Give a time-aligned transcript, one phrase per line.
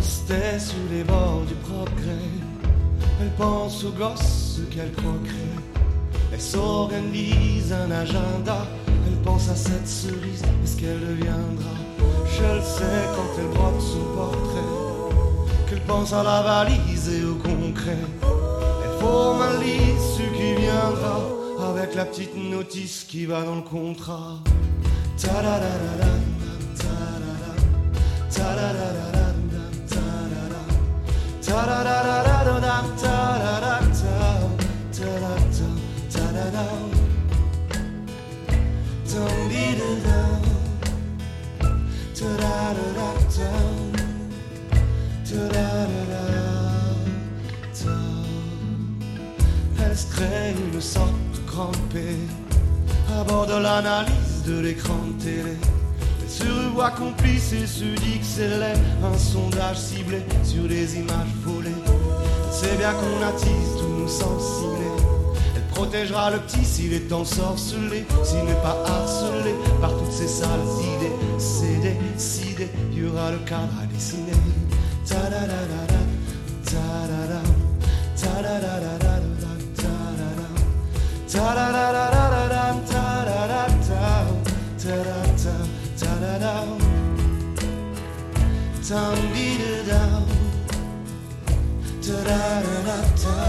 [0.00, 2.30] Postée sur les bords du progrès,
[3.20, 5.60] elle pense aux gosses qu'elle croquerait.
[6.32, 11.76] Elle s'organise un agenda, elle pense à cette cerise, est-ce qu'elle deviendra
[12.24, 14.72] Je le sais quand elle brote son portrait,
[15.68, 17.98] qu'elle pense à la valise et au concret.
[18.22, 21.20] Elle forme un l'issue qui viendra,
[21.74, 24.38] avec la petite notice qui va dans le contrat.
[25.18, 26.06] Ta-da-da-da-da,
[26.78, 27.52] ta-da-da,
[28.32, 29.19] ta-da-da-da-da,
[45.24, 46.40] ta-da-da-da-da, ta-da-da-da-da.
[49.82, 51.10] Elle se crée une sorte
[51.46, 52.18] crampée
[53.18, 55.56] à bord de l'analyse de l'écran télé.
[56.22, 61.34] Elle se revoit complice et se dit que c'est un sondage ciblé sur des images
[61.44, 61.70] volées.
[62.52, 64.64] C'est bien qu'on attise tous nos sens.
[65.56, 70.48] Elle protégera le petit s'il est ensorcelé, s'il n'est pas harcelé par toutes ces sales
[73.00, 74.34] 夕はるかなりすね
[75.08, 75.56] タララララ
[76.66, 76.76] タ
[77.08, 77.40] ララ
[78.14, 79.16] タラララララ
[79.74, 80.44] タララ
[81.26, 83.96] タラララララタララタ
[84.76, 85.48] タラタ
[85.98, 86.44] タララ
[88.86, 90.28] タンビルダウン
[92.04, 93.39] タラララタ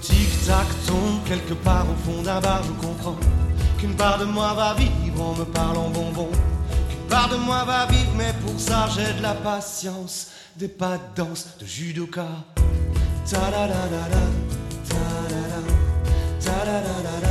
[0.00, 3.16] tic-tac tombe quelque part au fond d'un bar, je comprends
[3.78, 6.28] qu'une part de moi va vivre en me parlant bonbon.
[6.88, 10.96] Qu'une part de moi va vivre, mais pour ça j'ai de la patience, des pas
[10.98, 12.26] de danse, de judoka.
[13.30, 13.68] Quand le
[14.88, 15.60] tic-tac.
[16.40, 17.30] Ta-da-da-da-da.